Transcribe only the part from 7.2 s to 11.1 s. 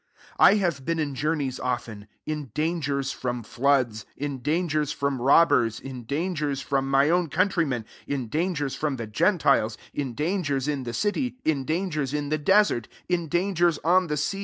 countrymen, in dangers from the gentiles, in dangers in jthc